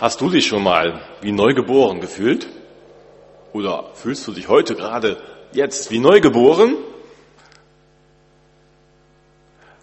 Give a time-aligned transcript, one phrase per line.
[0.00, 2.48] Hast du dich schon mal wie neugeboren gefühlt?
[3.52, 5.18] Oder fühlst du dich heute gerade
[5.52, 6.74] jetzt wie neugeboren?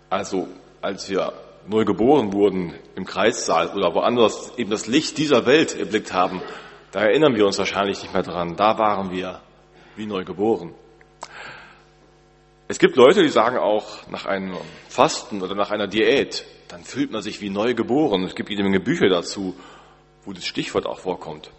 [0.10, 0.48] Also,
[0.82, 1.34] als wir
[1.68, 6.42] neugeboren wurden im Kreissaal oder woanders eben das Licht dieser Welt erblickt haben,
[6.92, 8.56] da erinnern wir uns wahrscheinlich nicht mehr dran.
[8.56, 9.42] Da waren wir
[9.98, 10.74] wie neugeboren.
[12.68, 14.58] Es gibt Leute, die sagen auch nach einem
[14.90, 18.24] Fasten oder nach einer Diät, dann fühlt man sich wie neugeboren.
[18.24, 19.56] Es gibt jede Menge Bücher dazu
[20.28, 21.50] wo das Stichwort auch vorkommt.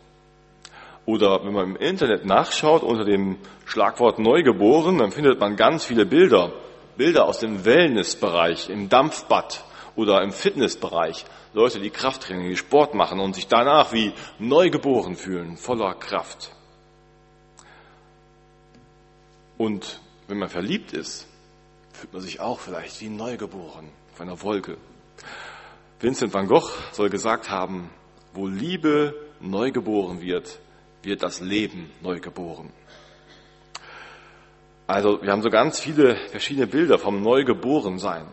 [1.07, 6.05] Oder wenn man im Internet nachschaut unter dem Schlagwort Neugeboren, dann findet man ganz viele
[6.05, 6.53] Bilder.
[6.99, 9.65] Bilder aus dem Wellnessbereich, im Dampfbad
[9.97, 11.25] oder im Fitnessbereich.
[11.55, 16.53] Leute, die Krafttraining, die Sport machen und sich danach wie neugeboren fühlen, voller Kraft.
[19.57, 21.27] Und wenn man verliebt ist,
[21.95, 24.77] fühlt man sich auch vielleicht wie neugeboren auf einer Wolke.
[26.01, 27.91] Vincent van Gogh soll gesagt haben,
[28.35, 30.59] wo Liebe neu geboren wird,
[31.03, 32.71] wird das Leben neu geboren.
[34.87, 38.27] Also wir haben so ganz viele verschiedene Bilder vom Neugeborensein.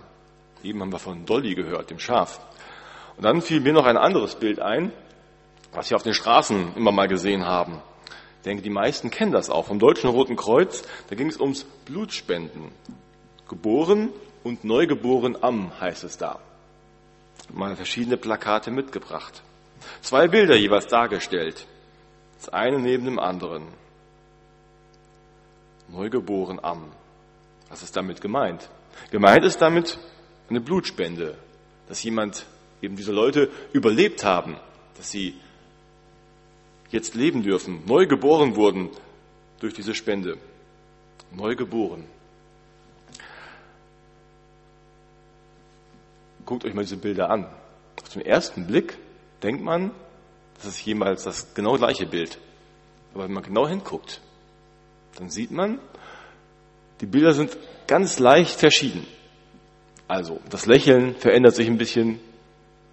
[0.63, 2.39] Eben haben wir von Dolly gehört, dem Schaf.
[3.17, 4.91] Und dann fiel mir noch ein anderes Bild ein,
[5.73, 7.81] was wir auf den Straßen immer mal gesehen haben.
[8.37, 9.65] Ich denke, die meisten kennen das auch.
[9.65, 12.71] Vom Deutschen Roten Kreuz, da ging es ums Blutspenden.
[13.49, 14.09] Geboren
[14.43, 16.39] und neugeboren am heißt es da.
[17.53, 19.43] Mal verschiedene Plakate mitgebracht.
[20.01, 21.65] Zwei Bilder jeweils dargestellt.
[22.37, 23.63] Das eine neben dem anderen.
[25.87, 26.91] Neugeboren am.
[27.69, 28.69] Was ist damit gemeint?
[29.11, 29.97] Gemeint ist damit
[30.49, 31.37] eine Blutspende,
[31.87, 32.45] dass jemand,
[32.81, 34.57] eben diese Leute überlebt haben,
[34.97, 35.39] dass sie
[36.91, 38.89] jetzt leben dürfen, neu geboren wurden
[39.59, 40.37] durch diese Spende.
[41.31, 42.05] Neu geboren.
[46.45, 47.47] Guckt euch mal diese Bilder an.
[48.01, 48.97] Auf den ersten Blick
[49.45, 49.91] denkt man,
[50.55, 52.39] das ist jemals das genau gleiche Bild.
[53.13, 54.19] Aber wenn man genau hinguckt,
[55.17, 55.79] dann sieht man,
[56.99, 57.55] die Bilder sind
[57.87, 59.05] ganz leicht verschieden.
[60.07, 62.19] Also das Lächeln verändert sich ein bisschen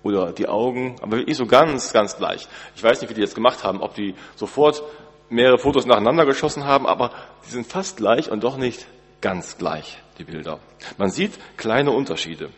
[0.02, 2.48] oder die Augen, aber wirklich so ganz, ganz gleich.
[2.74, 4.82] Ich weiß nicht, wie die jetzt gemacht haben, ob die sofort
[5.30, 7.12] mehrere Fotos nacheinander geschossen haben, aber
[7.46, 8.86] die sind fast gleich und doch nicht
[9.20, 10.58] ganz gleich, die Bilder.
[10.98, 12.50] Man sieht kleine Unterschiede.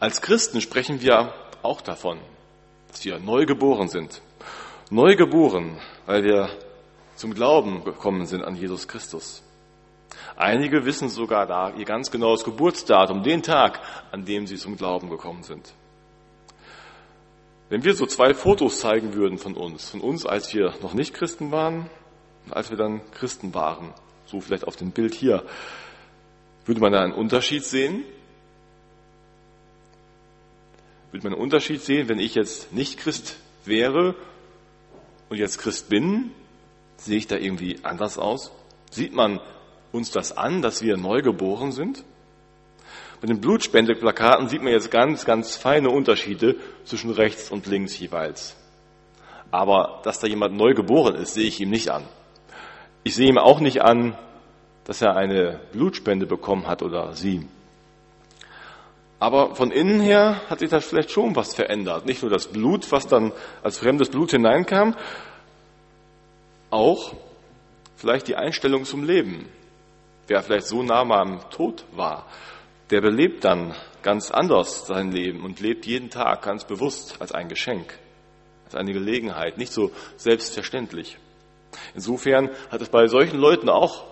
[0.00, 2.18] Als Christen sprechen wir auch davon,
[3.02, 4.20] wir neu geboren sind.
[4.90, 6.50] Neu geboren, weil wir
[7.16, 9.42] zum Glauben gekommen sind an Jesus Christus.
[10.36, 15.08] Einige wissen sogar da ihr ganz genaues Geburtsdatum, den Tag, an dem sie zum Glauben
[15.08, 15.72] gekommen sind.
[17.68, 21.14] Wenn wir so zwei Fotos zeigen würden von uns, von uns, als wir noch nicht
[21.14, 21.88] Christen waren,
[22.50, 23.92] als wir dann Christen waren,
[24.26, 25.44] so vielleicht auf dem Bild hier,
[26.66, 28.04] würde man da einen Unterschied sehen?
[31.14, 34.16] Würde man einen Unterschied sehen, wenn ich jetzt nicht Christ wäre
[35.28, 36.32] und jetzt Christ bin?
[36.96, 38.50] Sehe ich da irgendwie anders aus?
[38.90, 39.38] Sieht man
[39.92, 42.02] uns das an, dass wir neu geboren sind?
[43.20, 48.56] Bei den Blutspendeplakaten sieht man jetzt ganz, ganz feine Unterschiede zwischen rechts und links jeweils.
[49.52, 52.02] Aber dass da jemand neu geboren ist, sehe ich ihm nicht an.
[53.04, 54.18] Ich sehe ihm auch nicht an,
[54.82, 57.46] dass er eine Blutspende bekommen hat oder sie.
[59.24, 62.04] Aber von innen her hat sich da vielleicht schon was verändert.
[62.04, 64.94] Nicht nur das Blut, was dann als fremdes Blut hineinkam,
[66.68, 67.14] auch
[67.96, 69.48] vielleicht die Einstellung zum Leben.
[70.26, 72.26] Wer vielleicht so nah am Tod war,
[72.90, 77.48] der belebt dann ganz anders sein Leben und lebt jeden Tag ganz bewusst als ein
[77.48, 77.98] Geschenk,
[78.66, 81.16] als eine Gelegenheit, nicht so selbstverständlich.
[81.94, 84.04] Insofern hat es bei solchen Leuten auch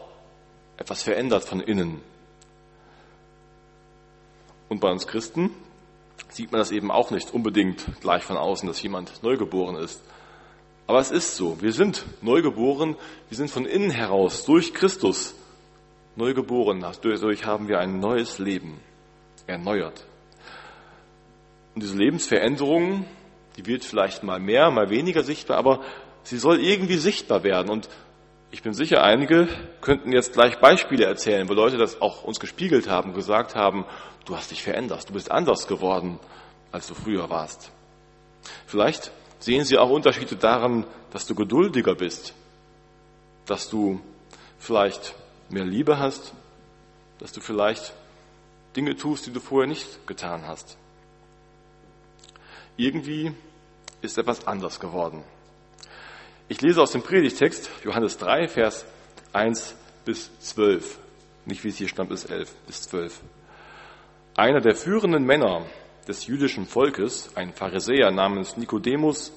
[0.79, 2.00] etwas verändert von innen.
[4.72, 5.50] Und bei uns Christen
[6.31, 10.03] sieht man das eben auch nicht unbedingt gleich von außen, dass jemand neugeboren ist.
[10.87, 11.60] Aber es ist so.
[11.60, 12.97] Wir sind neugeboren.
[13.28, 15.34] Wir sind von innen heraus durch Christus
[16.16, 16.81] neugeboren.
[16.81, 18.81] Dadurch haben wir ein neues Leben
[19.47, 20.06] erneuert.
[21.75, 23.05] Und diese Lebensveränderung,
[23.59, 25.82] die wird vielleicht mal mehr, mal weniger sichtbar, aber
[26.23, 27.69] sie soll irgendwie sichtbar werden.
[27.70, 27.91] Und
[28.52, 29.49] ich bin sicher, einige
[29.81, 33.87] könnten jetzt gleich Beispiele erzählen, wo Leute das auch uns gespiegelt haben, gesagt haben,
[34.26, 36.20] du hast dich verändert, du bist anders geworden,
[36.70, 37.72] als du früher warst.
[38.66, 42.34] Vielleicht sehen sie auch Unterschiede daran, dass du geduldiger bist,
[43.46, 44.00] dass du
[44.58, 45.14] vielleicht
[45.49, 46.34] mehr Liebe hast,
[47.20, 47.94] dass du vielleicht
[48.76, 50.76] Dinge tust, die du vorher nicht getan hast.
[52.76, 53.32] Irgendwie
[54.02, 55.25] ist etwas anders geworden.
[56.52, 58.84] Ich lese aus dem Predigtext Johannes 3, Vers
[59.32, 60.99] 1 bis 12.
[61.46, 63.22] Nicht wie es hier stand bis 11, bis 12.
[64.37, 65.64] Einer der führenden Männer
[66.06, 69.32] des jüdischen Volkes, ein Pharisäer namens Nikodemus,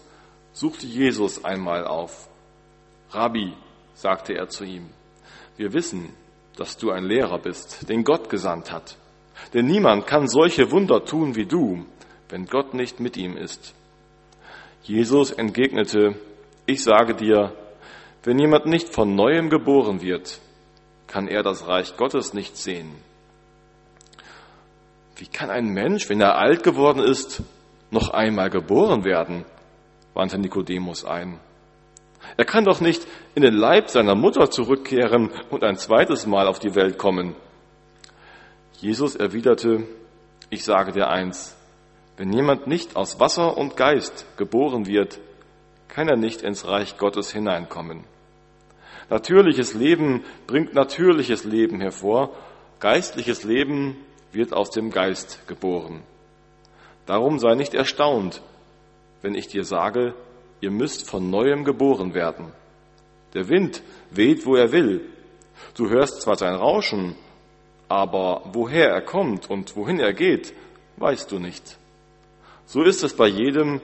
[0.52, 2.28] suchte Jesus einmal auf.
[3.12, 3.54] Rabbi,
[3.94, 4.90] sagte er zu ihm,
[5.56, 6.10] wir wissen,
[6.58, 8.98] dass du ein Lehrer bist, den Gott gesandt hat.
[9.54, 11.86] Denn niemand kann solche Wunder tun wie du,
[12.28, 13.74] wenn Gott nicht mit ihm ist.
[14.84, 16.20] Jesus entgegnete,
[16.66, 17.54] ich sage dir,
[18.24, 20.40] wenn jemand nicht von neuem geboren wird,
[21.08, 22.92] kann er das Reich Gottes nicht sehen.
[25.16, 27.44] Wie kann ein Mensch, wenn er alt geworden ist,
[27.92, 29.46] noch einmal geboren werden?
[30.14, 31.40] wandte Nikodemus ein.
[32.38, 36.60] Er kann doch nicht in den Leib seiner Mutter zurückkehren und ein zweites Mal auf
[36.60, 37.36] die Welt kommen.
[38.80, 39.84] Jesus erwiderte,
[40.50, 41.56] ich sage dir eins,
[42.18, 45.20] wenn jemand nicht aus Wasser und Geist geboren wird,
[45.96, 48.04] kann er nicht ins Reich Gottes hineinkommen.
[49.10, 52.36] Natürliches Leben bringt natürliches Leben hervor,
[52.82, 53.96] geistliches Leben
[54.34, 56.04] wird aus dem Geist geboren.
[57.06, 58.42] Darum sei nicht erstaunt,
[59.22, 60.14] wenn ich dir sage,
[60.60, 62.52] ihr müsst von neuem geboren werden.
[63.34, 63.82] Der Wind
[64.12, 65.00] weht, wo er will.
[65.78, 67.16] Du hörst zwar sein Rauschen,
[67.88, 70.54] aber woher er kommt und wohin er geht,
[70.98, 71.78] weißt du nicht.
[72.66, 73.80] So ist es bei jedem,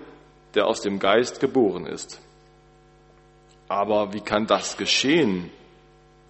[0.56, 2.20] der aus dem Geist geboren ist.
[3.68, 5.50] Aber wie kann das geschehen?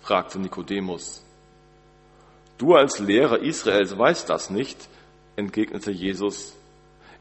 [0.01, 1.23] fragte Nikodemus.
[2.57, 4.77] Du als Lehrer Israels weißt das nicht,
[5.35, 6.55] entgegnete Jesus.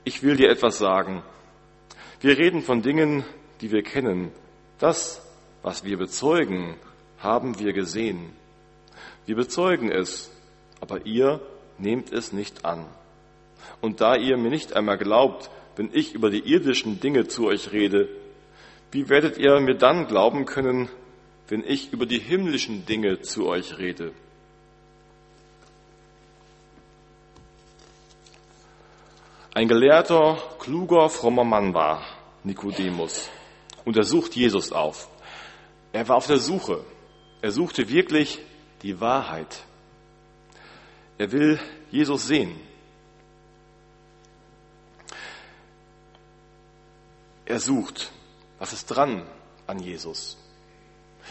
[0.05, 1.23] Ich will dir etwas sagen.
[2.20, 3.25] Wir reden von Dingen,
[3.61, 4.31] die wir kennen.
[4.79, 5.23] Das,
[5.62, 6.76] was wir bezeugen,
[7.19, 8.31] haben wir gesehen.
[9.26, 10.31] Wir bezeugen es,
[10.81, 11.41] aber ihr
[11.79, 12.85] nehmt es nicht an.
[13.81, 17.72] Und da ihr mir nicht einmal glaubt, wenn ich über die irdischen Dinge zu euch
[17.72, 18.06] rede,
[18.92, 20.90] wie werdet ihr mir dann glauben können,
[21.48, 24.12] wenn ich über die himmlischen Dinge zu euch rede?
[29.54, 32.04] Ein gelehrter, kluger, frommer Mann war
[32.44, 33.30] Nikodemus
[33.86, 35.08] und er sucht Jesus auf.
[35.94, 36.84] Er war auf der Suche.
[37.40, 38.38] Er suchte wirklich
[38.82, 39.64] die Wahrheit.
[41.16, 41.58] Er will
[41.90, 42.69] Jesus sehen.
[47.50, 48.12] Er sucht,
[48.61, 49.26] was ist dran
[49.67, 50.38] an Jesus?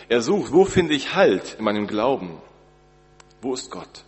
[0.10, 2.42] Er sucht, wo finde ich Halt in meinem Glauben?
[3.42, 4.04] Wo ist Gott?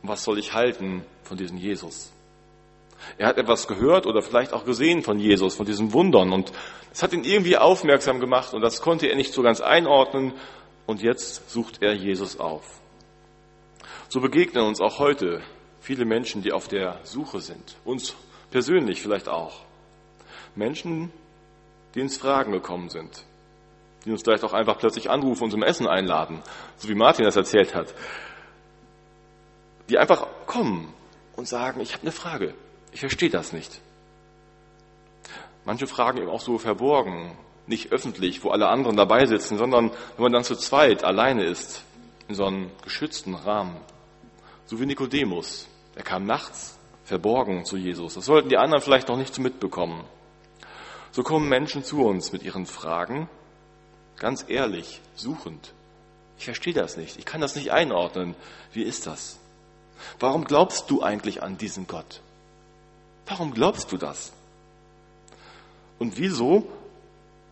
[0.00, 2.12] Und was soll ich halten von diesem Jesus?
[3.18, 6.52] Er hat etwas gehört oder vielleicht auch gesehen von Jesus, von diesen Wundern und
[6.92, 10.34] es hat ihn irgendwie aufmerksam gemacht und das konnte er nicht so ganz einordnen
[10.86, 12.78] und jetzt sucht er Jesus auf.
[14.08, 15.42] So begegnen uns auch heute
[15.80, 18.14] viele Menschen, die auf der Suche sind, uns
[18.52, 19.65] persönlich vielleicht auch.
[20.56, 21.12] Menschen,
[21.94, 23.24] die ins Fragen gekommen sind,
[24.04, 26.42] die uns vielleicht auch einfach plötzlich anrufen und zum Essen einladen,
[26.76, 27.94] so wie Martin das erzählt hat,
[29.88, 30.92] die einfach kommen
[31.36, 32.54] und sagen, ich habe eine Frage,
[32.92, 33.80] ich verstehe das nicht.
[35.64, 37.36] Manche fragen eben auch so verborgen,
[37.66, 41.82] nicht öffentlich, wo alle anderen dabei sitzen, sondern wenn man dann zu zweit alleine ist,
[42.28, 43.76] in so einem geschützten Rahmen.
[44.66, 45.68] So wie Nikodemus.
[45.94, 48.14] Er kam nachts verborgen zu Jesus.
[48.14, 50.04] Das sollten die anderen vielleicht noch nicht so mitbekommen.
[51.16, 53.26] So kommen Menschen zu uns mit ihren Fragen,
[54.18, 55.72] ganz ehrlich, suchend.
[56.36, 57.16] Ich verstehe das nicht.
[57.16, 58.34] Ich kann das nicht einordnen.
[58.74, 59.38] Wie ist das?
[60.20, 62.20] Warum glaubst du eigentlich an diesen Gott?
[63.24, 64.34] Warum glaubst du das?
[65.98, 66.68] Und wieso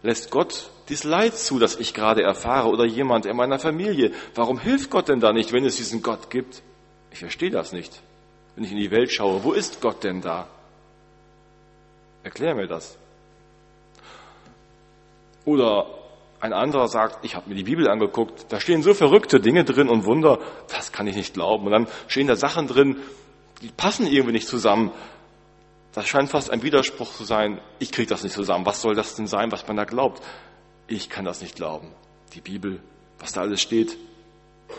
[0.03, 4.13] lässt Gott dies Leid zu, das ich gerade erfahre oder jemand in meiner Familie?
[4.35, 6.61] Warum hilft Gott denn da nicht, wenn es diesen Gott gibt?
[7.13, 8.03] Ich verstehe das nicht.
[8.57, 10.49] Wenn ich in die Welt schaue, wo ist Gott denn da?
[12.25, 12.99] Erklär mir das.
[15.45, 15.87] Oder
[16.41, 19.89] ein anderer sagt, ich habe mir die Bibel angeguckt, da stehen so verrückte Dinge drin
[19.89, 21.67] und Wunder, das kann ich nicht glauben.
[21.67, 22.97] Und dann stehen da Sachen drin,
[23.63, 24.91] die passen irgendwie nicht zusammen.
[25.93, 27.61] Das scheint fast ein Widerspruch zu sein.
[27.79, 28.67] Ich kriege das nicht zusammen.
[28.67, 30.23] Was soll das denn sein, was man da glaubt?
[30.87, 31.93] Ich kann das nicht glauben.
[32.35, 32.81] Die Bibel,
[33.19, 33.97] was da alles steht.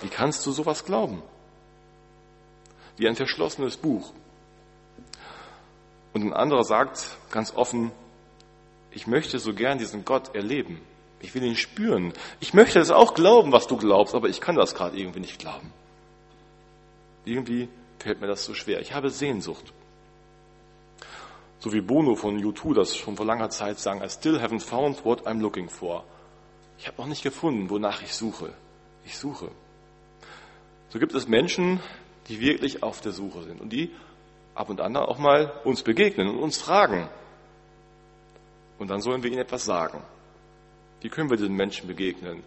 [0.02, 1.24] Wie kannst du sowas glauben?
[2.98, 4.12] Wie ein verschlossenes Buch.
[6.14, 7.92] Und ein anderer sagt ganz offen,
[8.96, 10.82] ich möchte so gern diesen Gott erleben.
[11.20, 12.14] Ich will ihn spüren.
[12.40, 15.38] Ich möchte es auch glauben, was du glaubst, aber ich kann das gerade irgendwie nicht
[15.38, 15.72] glauben.
[17.26, 17.68] Irgendwie
[18.00, 18.80] fällt mir das so schwer.
[18.80, 19.74] Ich habe Sehnsucht.
[21.60, 25.04] So wie Bono von U2 das schon vor langer Zeit sang, I still haven't found
[25.04, 26.06] what I'm looking for.
[26.78, 28.54] Ich habe noch nicht gefunden, wonach ich suche.
[29.04, 29.50] Ich suche.
[30.90, 31.82] So gibt es Menschen,
[32.30, 33.92] die wirklich auf der Suche sind und die
[34.54, 37.10] ab und an auch mal uns begegnen und uns fragen,
[38.80, 40.02] und dann sollen wir ihnen etwas sagen.
[41.02, 42.44] Wie können wir diesen Menschen begegnen?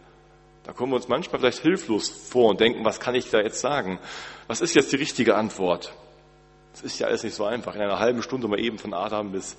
[0.64, 3.60] Da kommen wir uns manchmal vielleicht hilflos vor und denken, was kann ich da jetzt
[3.60, 3.98] sagen?
[4.46, 5.94] Was ist jetzt die richtige Antwort?
[6.74, 7.74] Es ist ja alles nicht so einfach.
[7.74, 9.56] In einer halben Stunde mal eben von Adam bis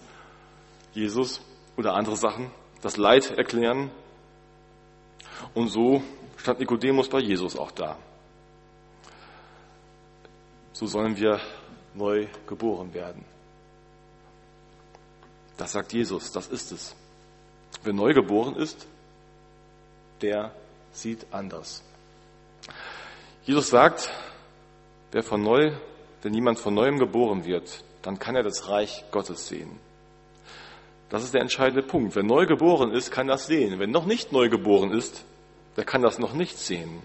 [0.94, 1.42] Jesus
[1.78, 3.90] oder andere Sachen, das Leid erklären.
[5.54, 6.04] Und so
[6.38, 7.98] stand Nikodemus bei Jesus auch da.
[10.74, 11.40] So sollen wir
[11.94, 13.26] neu geboren werden.
[15.60, 16.96] Das sagt Jesus, das ist es.
[17.84, 18.88] Wer neu geboren ist,
[20.22, 20.54] der
[20.94, 21.84] sieht anders.
[23.44, 24.10] Jesus sagt,
[25.12, 25.74] wer von neu,
[26.22, 29.78] wenn jemand von neuem geboren wird, dann kann er das Reich Gottes sehen.
[31.10, 32.16] Das ist der entscheidende Punkt.
[32.16, 33.80] Wer neu geboren ist, kann das sehen.
[33.80, 35.26] Wenn noch nicht neu geboren ist,
[35.76, 37.02] der kann das noch nicht sehen.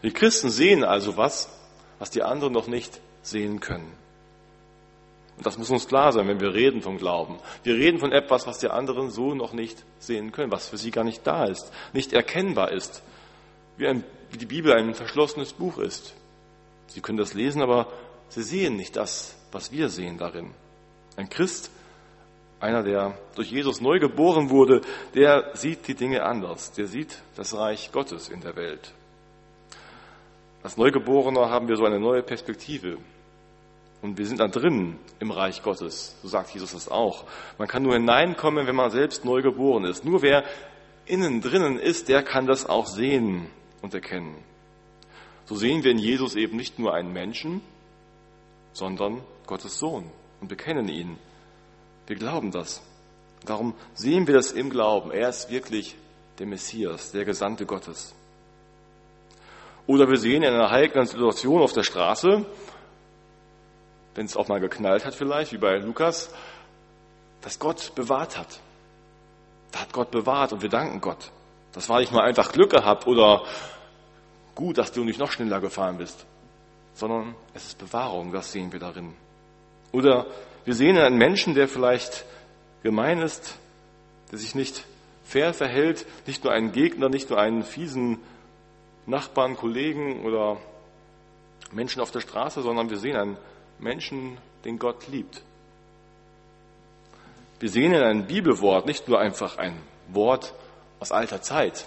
[0.00, 1.56] Wir Christen sehen also was,
[2.00, 4.01] was die anderen noch nicht sehen können.
[5.36, 7.38] Und das muss uns klar sein, wenn wir reden vom Glauben.
[7.62, 10.90] Wir reden von etwas, was die anderen so noch nicht sehen können, was für sie
[10.90, 13.02] gar nicht da ist, nicht erkennbar ist,
[13.76, 16.14] wie, ein, wie die Bibel ein verschlossenes Buch ist.
[16.88, 17.88] Sie können das lesen, aber
[18.28, 20.50] sie sehen nicht das, was wir sehen darin.
[21.16, 21.70] Ein Christ,
[22.60, 24.82] einer, der durch Jesus neu geboren wurde,
[25.14, 26.72] der sieht die Dinge anders.
[26.72, 28.92] Der sieht das Reich Gottes in der Welt.
[30.62, 32.98] Als Neugeborener haben wir so eine neue Perspektive.
[34.02, 36.16] Und wir sind da drin im Reich Gottes.
[36.22, 37.24] So sagt Jesus das auch.
[37.56, 40.04] Man kann nur hineinkommen, wenn man selbst neu geboren ist.
[40.04, 40.44] Nur wer
[41.06, 43.46] innen drinnen ist, der kann das auch sehen
[43.80, 44.36] und erkennen.
[45.44, 47.60] So sehen wir in Jesus eben nicht nur einen Menschen,
[48.72, 51.16] sondern Gottes Sohn und bekennen ihn.
[52.06, 52.82] Wir glauben das.
[53.44, 55.12] Darum sehen wir das im Glauben.
[55.12, 55.96] Er ist wirklich
[56.38, 58.14] der Messias, der Gesandte Gottes.
[59.86, 62.46] Oder wir sehen in einer heiklen Situation auf der Straße,
[64.14, 66.32] wenn es auch mal geknallt hat vielleicht, wie bei Lukas,
[67.40, 68.60] dass Gott bewahrt hat.
[69.72, 71.30] Da hat Gott bewahrt und wir danken Gott.
[71.72, 73.44] Das war nicht mal einfach Glück gehabt oder
[74.54, 76.26] gut, dass du nicht noch schneller gefahren bist,
[76.94, 79.14] sondern es ist Bewahrung, das sehen wir darin.
[79.92, 80.26] Oder
[80.64, 82.24] wir sehen einen Menschen, der vielleicht
[82.82, 83.56] gemein ist,
[84.30, 84.84] der sich nicht
[85.24, 88.18] fair verhält, nicht nur einen Gegner, nicht nur einen fiesen
[89.06, 90.58] Nachbarn, Kollegen oder
[91.72, 93.36] Menschen auf der Straße, sondern wir sehen einen
[93.82, 95.42] Menschen, den Gott liebt.
[97.60, 99.76] Wir sehen in einem Bibelwort nicht nur einfach ein
[100.08, 100.54] Wort
[101.00, 101.86] aus alter Zeit,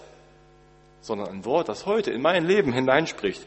[1.02, 3.46] sondern ein Wort, das heute in mein Leben hineinspricht,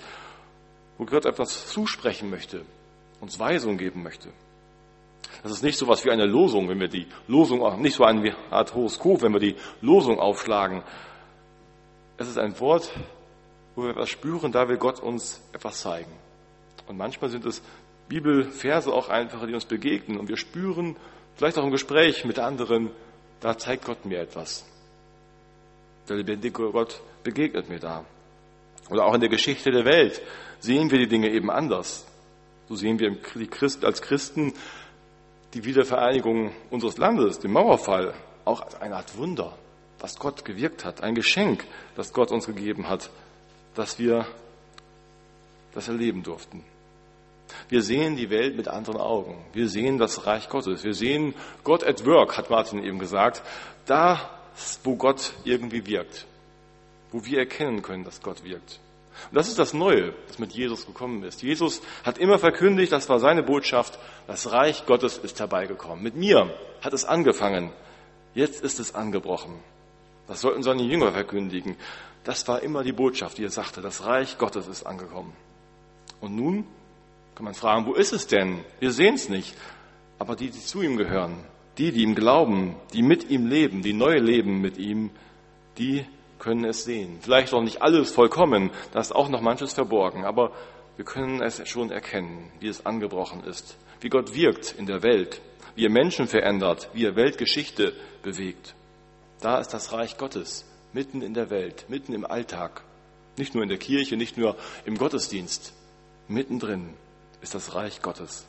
[0.96, 2.64] wo Gott etwas zusprechen möchte,
[3.20, 4.30] uns Weisung geben möchte.
[5.42, 8.34] Das ist nicht so etwas wie eine Losung, wenn wir die Losung, nicht so eine
[8.50, 10.82] Art Horoskop, wenn wir die Losung aufschlagen.
[12.16, 12.90] Es ist ein Wort,
[13.74, 16.12] wo wir etwas spüren, da will Gott uns etwas zeigen.
[16.88, 17.62] Und manchmal sind es
[18.08, 20.96] Bibelverse auch einfach, die uns begegnen und wir spüren,
[21.36, 22.90] vielleicht auch im Gespräch mit anderen,
[23.40, 24.66] da zeigt Gott mir etwas.
[26.08, 28.04] Der lebendige Gott begegnet mir da.
[28.90, 30.22] Oder auch in der Geschichte der Welt
[30.60, 32.06] sehen wir die Dinge eben anders.
[32.68, 33.16] So sehen wir
[33.84, 34.54] als Christen
[35.54, 39.56] die Wiedervereinigung unseres Landes, den Mauerfall, auch als eine Art Wunder,
[39.98, 41.64] was Gott gewirkt hat, ein Geschenk,
[41.96, 43.10] das Gott uns gegeben hat,
[43.74, 44.26] dass wir
[45.74, 46.64] das erleben durften.
[47.68, 49.44] Wir sehen die Welt mit anderen Augen.
[49.52, 50.84] Wir sehen das Reich Gottes.
[50.84, 53.42] Wir sehen Gott at work, hat Martin eben gesagt.
[53.86, 54.30] Da,
[54.84, 56.26] wo Gott irgendwie wirkt.
[57.10, 58.80] Wo wir erkennen können, dass Gott wirkt.
[59.30, 61.42] Und das ist das Neue, das mit Jesus gekommen ist.
[61.42, 66.02] Jesus hat immer verkündigt, das war seine Botschaft, das Reich Gottes ist herbeigekommen.
[66.02, 67.72] Mit mir hat es angefangen.
[68.34, 69.58] Jetzt ist es angebrochen.
[70.28, 71.76] Das sollten seine Jünger verkündigen.
[72.24, 75.32] Das war immer die Botschaft, die er sagte, das Reich Gottes ist angekommen.
[76.20, 76.66] Und nun
[77.38, 78.64] kann man fragen, wo ist es denn?
[78.80, 79.54] Wir sehen es nicht.
[80.18, 81.36] Aber die, die zu ihm gehören,
[81.78, 85.10] die, die ihm glauben, die mit ihm leben, die neu leben mit ihm,
[85.78, 86.04] die
[86.40, 87.18] können es sehen.
[87.20, 90.50] Vielleicht auch nicht alles vollkommen, da ist auch noch manches verborgen, aber
[90.96, 95.40] wir können es schon erkennen, wie es angebrochen ist, wie Gott wirkt in der Welt,
[95.76, 97.92] wie er Menschen verändert, wie er Weltgeschichte
[98.24, 98.74] bewegt.
[99.40, 102.82] Da ist das Reich Gottes, mitten in der Welt, mitten im Alltag,
[103.36, 105.72] nicht nur in der Kirche, nicht nur im Gottesdienst,
[106.26, 106.94] mittendrin
[107.40, 108.46] ist das Reich Gottes.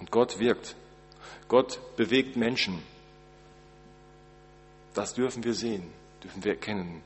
[0.00, 0.76] Und Gott wirkt.
[1.48, 2.82] Gott bewegt Menschen.
[4.94, 5.90] Das dürfen wir sehen,
[6.22, 7.02] dürfen wir erkennen.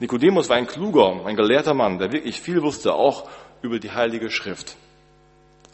[0.00, 3.28] Nikodemus war ein kluger, ein gelehrter Mann, der wirklich viel wusste, auch
[3.62, 4.76] über die Heilige Schrift.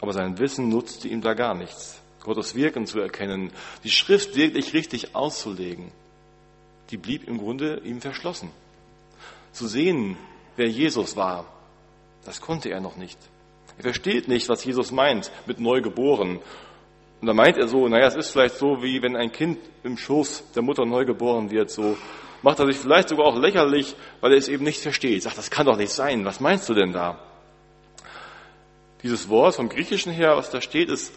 [0.00, 2.00] Aber sein Wissen nutzte ihm da gar nichts.
[2.20, 3.52] Gottes Wirken zu erkennen,
[3.84, 5.92] die Schrift wirklich richtig auszulegen,
[6.90, 8.50] die blieb im Grunde ihm verschlossen.
[9.52, 10.16] Zu sehen,
[10.56, 11.46] wer Jesus war,
[12.24, 13.18] das konnte er noch nicht.
[13.78, 16.40] Er versteht nicht, was Jesus meint mit neugeboren.
[17.21, 19.97] Und da meint er so, naja, es ist vielleicht so, wie wenn ein Kind im
[19.97, 21.97] Schoß der Mutter neugeboren wird, so
[22.43, 25.23] macht er sich vielleicht sogar auch lächerlich, weil er es eben nicht versteht.
[25.23, 26.25] Sagt, das kann doch nicht sein.
[26.25, 27.19] Was meinst du denn da?
[29.02, 31.14] Dieses Wort vom Griechischen her, was da steht, ist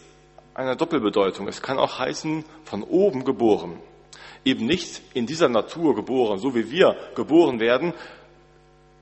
[0.54, 1.46] eine Doppelbedeutung.
[1.46, 3.78] Es kann auch heißen, von oben geboren.
[4.44, 7.92] Eben nicht in dieser Natur geboren, so wie wir geboren werden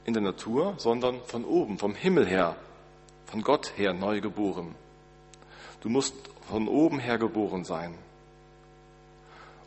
[0.05, 2.57] in der Natur, sondern von oben, vom Himmel her,
[3.26, 4.75] von Gott her neu geboren.
[5.80, 6.14] Du musst
[6.49, 7.97] von oben her geboren sein.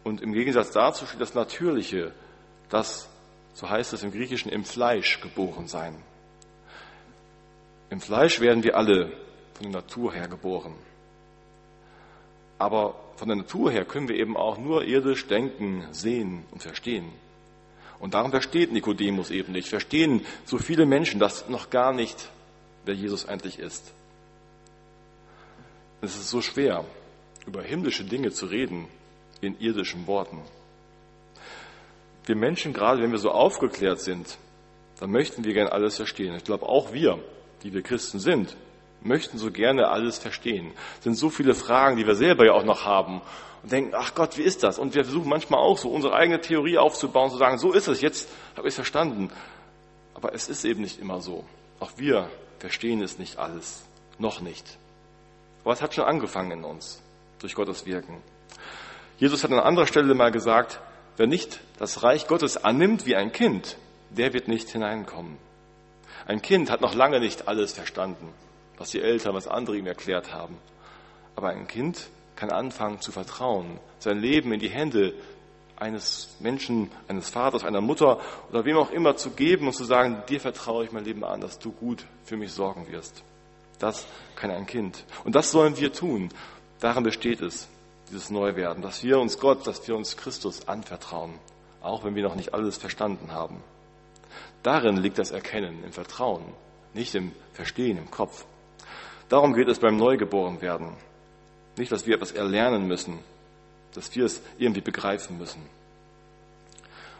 [0.04, 2.14] Und im Gegensatz dazu steht das Natürliche,
[2.70, 3.10] das,
[3.54, 5.96] so heißt es im Griechischen, im Fleisch geboren sein.
[7.90, 9.12] Im Fleisch werden wir alle
[9.54, 10.74] von der Natur her geboren.
[12.58, 17.12] Aber von der Natur her können wir eben auch nur irdisch denken, sehen und verstehen.
[18.00, 22.30] Und darum versteht Nikodemus eben nicht, verstehen so viele Menschen das noch gar nicht,
[22.90, 23.94] wer Jesus eigentlich ist.
[26.02, 26.86] Es ist so schwer,
[27.46, 28.88] über himmlische Dinge zu reden
[29.42, 30.42] in irdischen Worten.
[32.26, 34.40] Wir Menschen, gerade wenn wir so aufgeklärt sind,
[35.00, 36.34] dann möchten wir gern alles verstehen.
[36.34, 37.20] Ich glaube, auch wir,
[37.62, 38.58] die wir Christen sind,
[39.02, 40.72] möchten so gerne alles verstehen.
[40.98, 43.22] Es sind so viele Fragen, die wir selber ja auch noch haben
[43.62, 44.80] und denken, ach Gott, wie ist das?
[44.80, 48.02] Und wir versuchen manchmal auch so unsere eigene Theorie aufzubauen, zu sagen, so ist es,
[48.02, 49.30] jetzt habe ich es verstanden.
[50.16, 51.46] Aber es ist eben nicht immer so.
[51.80, 53.84] Auch wir verstehen es nicht alles.
[54.18, 54.78] Noch nicht.
[55.64, 57.02] Aber es hat schon angefangen in uns,
[57.40, 58.22] durch Gottes Wirken.
[59.18, 60.80] Jesus hat an anderer Stelle mal gesagt,
[61.18, 63.78] wer nicht das Reich Gottes annimmt wie ein Kind,
[64.10, 65.38] der wird nicht hineinkommen.
[66.26, 68.34] Ein Kind hat noch lange nicht alles verstanden,
[68.78, 70.58] was die Eltern, was andere ihm erklärt haben.
[71.36, 75.14] Aber ein Kind kann anfangen zu vertrauen, sein Leben in die Hände
[75.80, 78.20] eines Menschen, eines Vaters, einer Mutter
[78.50, 81.42] oder wem auch immer zu geben und zu sagen, dir vertraue ich mein Leben an,
[81.42, 83.24] dass du gut für mich sorgen wirst.
[83.80, 84.06] Das
[84.36, 85.06] kann ein Kind.
[85.24, 86.30] Und das sollen wir tun.
[86.80, 87.68] Daran besteht es,
[88.10, 91.34] dieses Neuwerden, dass wir uns Gott, dass wir uns Christus anvertrauen,
[91.82, 93.64] auch wenn wir noch nicht alles verstanden haben.
[94.64, 96.44] Darin liegt das Erkennen, im Vertrauen,
[96.94, 98.46] nicht im Verstehen, im Kopf.
[99.30, 100.94] Darum geht es beim Neugeborenwerden.
[101.78, 103.20] Nicht, dass wir etwas erlernen müssen,
[103.94, 105.62] dass wir es irgendwie begreifen müssen.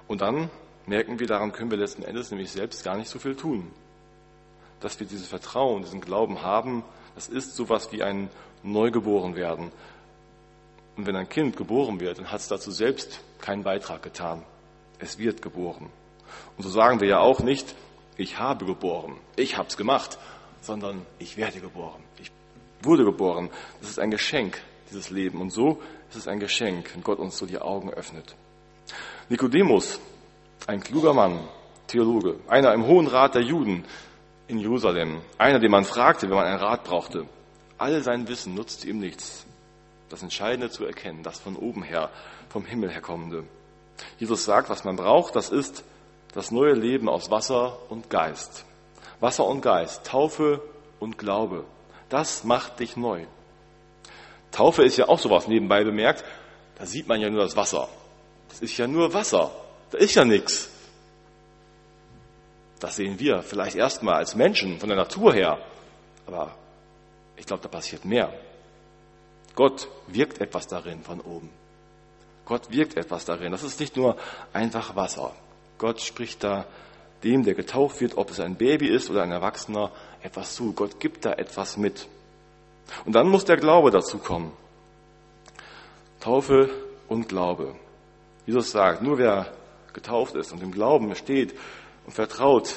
[0.08, 0.50] Und dann
[0.86, 3.72] merken wir, daran können wir letzten Endes nämlich selbst gar nicht so viel tun.
[4.80, 6.84] Dass wir dieses Vertrauen, diesen Glauben haben,
[7.16, 8.30] das ist sowas wie ein
[8.64, 9.72] Neugeborenwerden.
[10.98, 14.44] Und wenn ein Kind geboren wird, dann hat es dazu selbst keinen Beitrag getan.
[15.00, 15.90] Es wird geboren.
[16.58, 17.76] Und so sagen wir ja auch nicht,
[18.18, 20.18] ich habe geboren, ich habe es gemacht,
[20.62, 22.32] sondern ich werde geboren, ich
[22.82, 23.50] wurde geboren.
[23.80, 25.42] Das ist ein Geschenk, dieses Leben.
[25.42, 28.36] Und so ist es ein Geschenk, wenn Gott uns so die Augen öffnet.
[29.30, 30.00] Nikodemus,
[30.68, 31.40] ein kluger Mann,
[31.88, 33.86] Theologe, einer im Hohen Rat der Juden
[34.48, 37.26] in Jerusalem, einer, den man fragte, wenn man einen Rat brauchte.
[37.78, 39.46] All sein Wissen nutzte ihm nichts.
[40.10, 42.10] Das Entscheidende zu erkennen, das von oben her,
[42.50, 43.44] vom Himmel herkommende.
[44.18, 45.84] Jesus sagt, was man braucht, das ist
[46.34, 48.66] das neue Leben aus Wasser und Geist.
[49.20, 50.62] Wasser und Geist, Taufe
[51.00, 51.66] und Glaube.
[52.10, 53.26] Das macht dich neu.
[54.52, 56.24] Taufe ist ja auch sowas nebenbei bemerkt.
[56.78, 57.88] Da sieht man ja nur das Wasser.
[58.50, 59.52] Das ist ja nur Wasser.
[59.92, 60.70] Da ist ja nichts.
[62.80, 65.60] Das sehen wir vielleicht erstmal als Menschen von der Natur her.
[66.26, 66.56] Aber
[67.36, 68.34] ich glaube, da passiert mehr.
[69.56, 71.50] Gott wirkt etwas darin von oben.
[72.46, 73.52] Gott wirkt etwas darin.
[73.52, 74.18] Das ist nicht nur
[74.54, 75.34] einfach Wasser.
[75.78, 76.66] Gott spricht da
[77.24, 80.74] dem, der getauft wird, ob es ein Baby ist oder ein Erwachsener, etwas zu.
[80.74, 82.08] Gott gibt da etwas mit.
[83.06, 84.52] Und dann muss der Glaube dazu kommen.
[86.20, 86.70] Taufe
[87.08, 87.76] und Glaube.
[88.46, 89.52] Jesus sagt, nur wer
[89.94, 91.54] getauft ist und im Glauben steht
[92.06, 92.76] und vertraut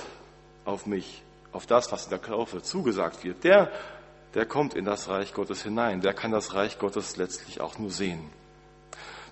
[0.65, 1.23] auf mich,
[1.53, 3.71] auf das, was in der Taufe zugesagt wird, der,
[4.35, 6.01] der kommt in das Reich Gottes hinein.
[6.01, 8.21] Der kann das Reich Gottes letztlich auch nur sehen.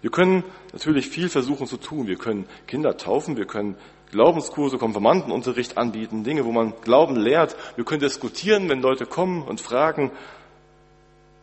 [0.03, 2.07] Wir können natürlich viel versuchen zu tun.
[2.07, 3.77] Wir können Kinder taufen, wir können
[4.11, 7.57] Glaubenskurse, Konfirmandenunterricht anbieten, Dinge, wo man Glauben lehrt.
[7.77, 10.11] Wir können diskutieren, wenn Leute kommen und fragen.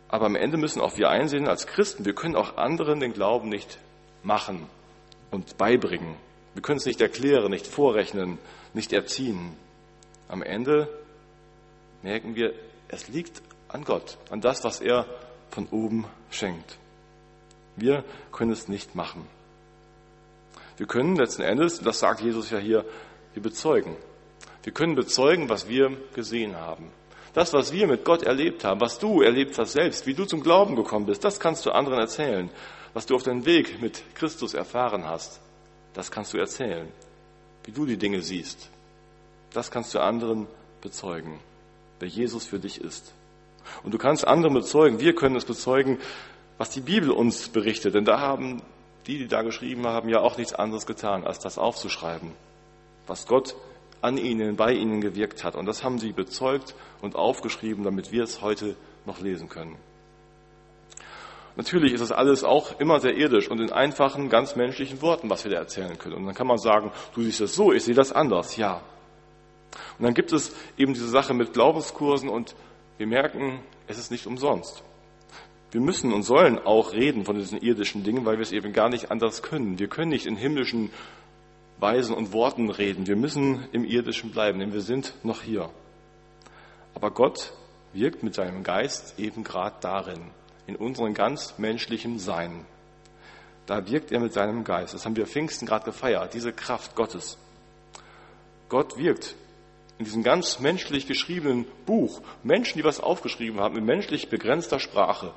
[0.08, 3.48] Aber am Ende müssen auch wir einsehen als Christen, wir können auch anderen den Glauben
[3.48, 3.78] nicht
[4.22, 4.66] machen
[5.30, 6.16] und beibringen.
[6.54, 8.38] Wir können es nicht erklären, nicht vorrechnen,
[8.72, 9.52] nicht erziehen.
[10.28, 10.88] Am Ende
[12.02, 12.54] merken wir,
[12.88, 15.06] es liegt an Gott, an das, was er
[15.50, 16.78] von oben schenkt.
[17.76, 19.26] Wir können es nicht machen.
[20.78, 22.84] Wir können letzten Endes, das sagt Jesus ja hier,
[23.34, 23.96] wir bezeugen.
[24.62, 26.90] Wir können bezeugen, was wir gesehen haben.
[27.34, 30.42] Das, was wir mit Gott erlebt haben, was du erlebt hast selbst, wie du zum
[30.42, 32.50] Glauben gekommen bist, das kannst du anderen erzählen.
[32.94, 35.40] Was du auf deinem Weg mit Christus erfahren hast,
[35.94, 36.88] das kannst du erzählen.
[37.64, 38.70] Wie du die Dinge siehst,
[39.52, 40.46] das kannst du anderen
[40.80, 41.38] bezeugen,
[42.00, 43.12] wer Jesus für dich ist.
[43.82, 45.98] Und du kannst anderen bezeugen, wir können es bezeugen,
[46.56, 48.62] was die Bibel uns berichtet, denn da haben
[49.06, 52.32] die, die da geschrieben haben, ja auch nichts anderes getan, als das aufzuschreiben,
[53.06, 53.54] was Gott
[54.00, 55.56] an ihnen, bei ihnen gewirkt hat.
[55.56, 59.76] Und das haben sie bezeugt und aufgeschrieben, damit wir es heute noch lesen können.
[61.56, 65.42] Natürlich ist das alles auch immer sehr irdisch und in einfachen, ganz menschlichen Worten, was
[65.42, 66.14] wir da erzählen können.
[66.14, 68.56] Und dann kann man sagen, du siehst das so, ich sehe das anders.
[68.56, 68.80] Ja.
[69.98, 72.54] Und dann gibt es eben diese Sache mit Glaubenskursen und
[72.96, 73.58] wir merken,
[73.88, 74.84] es ist nicht umsonst.
[75.72, 78.88] Wir müssen und sollen auch reden von diesen irdischen Dingen, weil wir es eben gar
[78.88, 79.80] nicht anders können.
[79.80, 80.90] Wir können nicht in himmlischen
[81.80, 83.06] Weisen und Worten reden.
[83.06, 85.70] Wir müssen im irdischen bleiben, denn wir sind noch hier.
[86.94, 87.52] Aber Gott
[87.92, 90.30] wirkt mit seinem Geist eben gerade darin
[90.66, 92.66] in unserem ganz menschlichen Sein.
[93.66, 94.94] Da wirkt er mit seinem Geist.
[94.94, 97.38] Das haben wir Pfingsten gerade gefeiert, diese Kraft Gottes.
[98.68, 99.34] Gott wirkt
[99.98, 102.20] in diesem ganz menschlich geschriebenen Buch.
[102.42, 105.32] Menschen, die was aufgeschrieben haben, in menschlich begrenzter Sprache.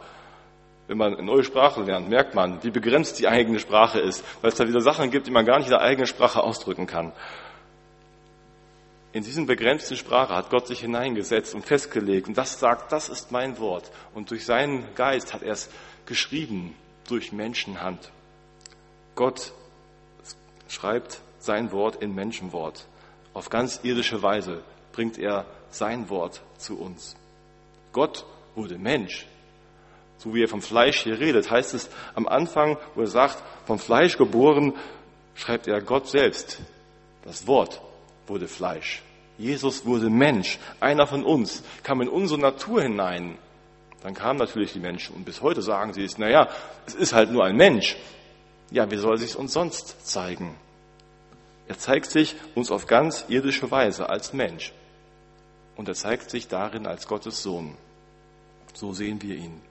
[0.87, 4.51] Wenn man eine neue Sprache lernt, merkt man, wie begrenzt die eigene Sprache ist, weil
[4.51, 7.13] es da wieder Sachen gibt, die man gar nicht in der eigenen Sprache ausdrücken kann.
[9.13, 13.31] In diesen begrenzten Sprache hat Gott sich hineingesetzt und festgelegt und das sagt, das ist
[13.31, 13.91] mein Wort.
[14.13, 15.69] Und durch seinen Geist hat er es
[16.05, 16.75] geschrieben,
[17.07, 18.09] durch Menschenhand.
[19.15, 19.51] Gott
[20.69, 22.85] schreibt sein Wort in Menschenwort.
[23.33, 24.63] Auf ganz irdische Weise
[24.93, 27.15] bringt er sein Wort zu uns.
[27.91, 29.27] Gott wurde Mensch.
[30.21, 33.79] So wie er vom Fleisch hier redet, heißt es am Anfang, wo er sagt, vom
[33.79, 34.73] Fleisch geboren,
[35.33, 36.59] schreibt er Gott selbst.
[37.23, 37.81] Das Wort
[38.27, 39.01] wurde Fleisch.
[39.39, 40.59] Jesus wurde Mensch.
[40.79, 43.39] Einer von uns kam in unsere Natur hinein.
[44.03, 45.15] Dann kamen natürlich die Menschen.
[45.15, 46.49] Und bis heute sagen sie es, naja,
[46.85, 47.97] es ist halt nur ein Mensch.
[48.69, 50.55] Ja, wie soll sich uns sonst zeigen?
[51.67, 54.71] Er zeigt sich uns auf ganz irdische Weise als Mensch.
[55.75, 57.75] Und er zeigt sich darin als Gottes Sohn.
[58.75, 59.70] So sehen wir ihn.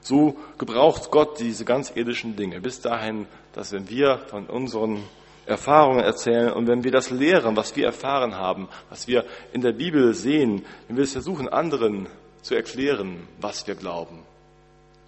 [0.00, 5.02] So gebraucht Gott diese ganz irdischen Dinge bis dahin, dass wenn wir von unseren
[5.46, 9.72] Erfahrungen erzählen und wenn wir das lehren, was wir erfahren haben, was wir in der
[9.72, 12.06] Bibel sehen, wenn wir es versuchen, anderen
[12.42, 14.22] zu erklären, was wir glauben,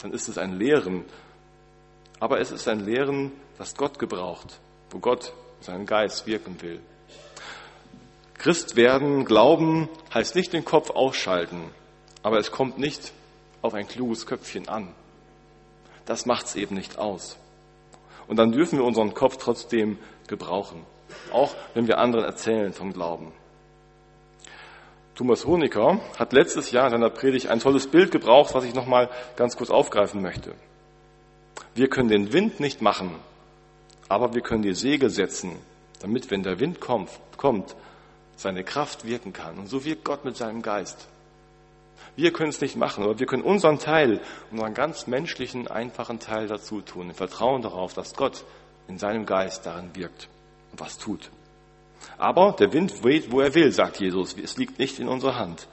[0.00, 1.04] dann ist es ein Lehren.
[2.18, 4.58] Aber es ist ein Lehren, das Gott gebraucht,
[4.90, 6.80] wo Gott seinen Geist wirken will.
[8.34, 11.70] Christ werden, glauben, heißt nicht den Kopf ausschalten,
[12.22, 13.12] aber es kommt nicht
[13.62, 14.88] auf ein kluges Köpfchen an.
[16.06, 17.36] Das macht es eben nicht aus.
[18.26, 20.84] Und dann dürfen wir unseren Kopf trotzdem gebrauchen,
[21.32, 23.32] auch wenn wir anderen erzählen vom Glauben.
[25.14, 29.10] Thomas Honecker hat letztes Jahr in seiner Predigt ein tolles Bild gebraucht, was ich nochmal
[29.36, 30.54] ganz kurz aufgreifen möchte.
[31.74, 33.14] Wir können den Wind nicht machen,
[34.08, 35.56] aber wir können die Segel setzen,
[36.00, 37.76] damit, wenn der Wind kommt, kommt
[38.36, 39.58] seine Kraft wirken kann.
[39.58, 41.06] Und so wirkt Gott mit seinem Geist.
[42.16, 46.46] Wir können es nicht machen, aber wir können unseren Teil, unseren ganz menschlichen, einfachen Teil
[46.46, 48.44] dazu tun, im Vertrauen darauf, dass Gott
[48.88, 50.28] in seinem Geist darin wirkt
[50.72, 51.30] und was tut.
[52.18, 54.36] Aber der Wind weht, wo er will, sagt Jesus.
[54.36, 55.68] Es liegt nicht in unserer Hand.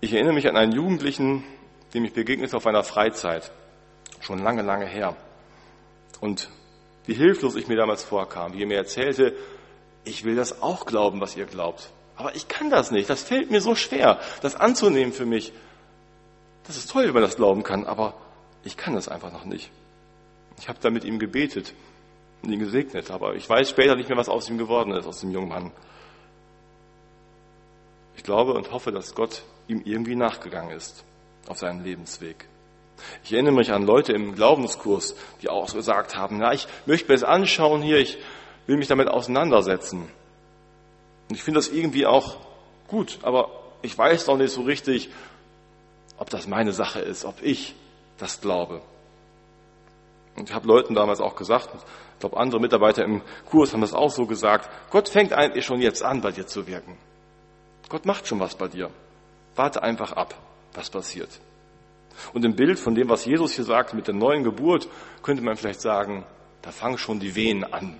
[0.00, 1.44] Ich erinnere mich an einen Jugendlichen,
[1.94, 3.52] dem ich begegnete auf einer Freizeit.
[4.20, 5.16] Schon lange, lange her.
[6.20, 6.48] Und
[7.06, 9.36] wie hilflos ich mir damals vorkam, wie er mir erzählte,
[10.04, 11.90] ich will das auch glauben, was ihr glaubt.
[12.16, 13.08] Aber ich kann das nicht.
[13.08, 15.52] Das fällt mir so schwer, das anzunehmen für mich.
[16.66, 18.14] Das ist toll, wenn man das glauben kann, aber
[18.64, 19.70] ich kann das einfach noch nicht.
[20.58, 21.74] Ich habe da mit ihm gebetet
[22.42, 25.20] und ihn gesegnet, aber ich weiß später nicht mehr, was aus ihm geworden ist, aus
[25.20, 25.72] dem jungen Mann.
[28.16, 31.04] Ich glaube und hoffe, dass Gott ihm irgendwie nachgegangen ist
[31.48, 32.46] auf seinem Lebensweg.
[33.24, 37.14] Ich erinnere mich an Leute im Glaubenskurs, die auch gesagt haben, na, ich möchte mir
[37.14, 38.18] das anschauen hier, ich
[38.66, 40.08] will mich damit auseinandersetzen.
[41.32, 42.36] Und ich finde das irgendwie auch
[42.88, 43.48] gut, aber
[43.80, 45.08] ich weiß doch nicht so richtig,
[46.18, 47.74] ob das meine Sache ist, ob ich
[48.18, 48.82] das glaube.
[50.36, 53.94] Und ich habe Leuten damals auch gesagt, ich glaube andere Mitarbeiter im Kurs haben das
[53.94, 56.98] auch so gesagt, Gott fängt eigentlich schon jetzt an, bei dir zu wirken.
[57.88, 58.90] Gott macht schon was bei dir.
[59.56, 60.34] Warte einfach ab,
[60.74, 61.30] was passiert.
[62.34, 64.86] Und im Bild von dem, was Jesus hier sagt mit der neuen Geburt,
[65.22, 66.26] könnte man vielleicht sagen,
[66.60, 67.98] da fangen schon die Wehen an.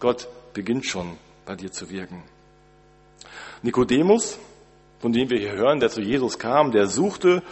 [0.00, 2.22] Gott beginnt schon bei dir zu wirken.
[3.62, 4.38] Nikodemus,
[5.00, 7.42] von dem wir hier hören, der zu Jesus kam, der suchte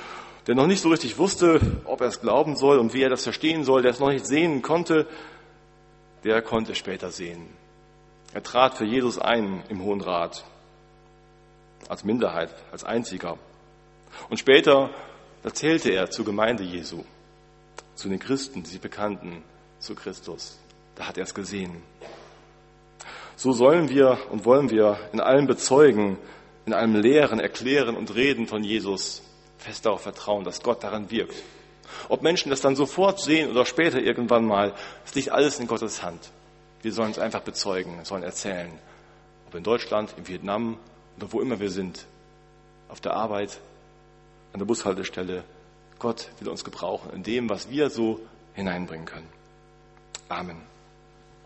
[0.47, 3.23] der noch nicht so richtig wusste, ob er es glauben soll und wie er das
[3.23, 5.07] verstehen soll, der es noch nicht sehen konnte,
[6.25, 7.47] der konnte später sehen.
[8.33, 10.45] Er trat für Jesus ein im Hohen Rat,
[11.89, 13.39] als Minderheit, als Einziger.
[14.29, 14.91] Und später
[15.43, 17.05] erzählte er zur Gemeinde Jesu,
[17.95, 19.43] zu den Christen, die sich bekannten
[19.79, 20.59] zu Christus.
[20.95, 21.83] Da hat er es gesehen.
[23.41, 26.19] So sollen wir und wollen wir in allem bezeugen,
[26.67, 29.23] in allem Lehren, Erklären und Reden von Jesus
[29.57, 31.43] fest darauf vertrauen, dass Gott daran wirkt.
[32.11, 34.75] Ob Menschen das dann sofort sehen oder später irgendwann mal,
[35.07, 36.21] es liegt alles in Gottes Hand.
[36.83, 38.73] Wir sollen es einfach bezeugen, sollen erzählen.
[39.49, 40.77] Ob in Deutschland, in Vietnam
[41.17, 42.05] oder wo immer wir sind,
[42.91, 43.59] auf der Arbeit,
[44.53, 45.45] an der Bushaltestelle,
[45.99, 48.21] Gott will uns gebrauchen in dem, was wir so
[48.53, 49.29] hineinbringen können.
[50.29, 50.61] Amen.